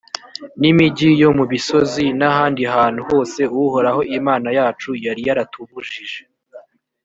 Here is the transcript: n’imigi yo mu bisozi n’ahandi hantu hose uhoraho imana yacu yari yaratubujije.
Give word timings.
n’imigi 0.59 1.09
yo 1.21 1.29
mu 1.37 1.45
bisozi 1.51 2.03
n’ahandi 2.19 2.63
hantu 2.75 3.01
hose 3.09 3.41
uhoraho 3.61 4.01
imana 4.17 4.47
yacu 4.57 4.89
yari 5.05 5.21
yaratubujije. 5.27 6.21